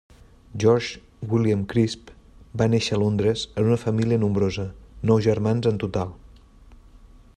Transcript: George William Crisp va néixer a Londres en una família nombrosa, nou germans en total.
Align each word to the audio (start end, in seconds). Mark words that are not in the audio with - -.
George 0.61 0.95
William 1.33 1.61
Crisp 1.73 2.09
va 2.61 2.67
néixer 2.75 2.97
a 2.97 3.01
Londres 3.03 3.43
en 3.61 3.69
una 3.71 3.79
família 3.83 4.19
nombrosa, 4.25 4.67
nou 5.11 5.23
germans 5.27 5.71
en 5.75 5.79
total. 5.85 6.19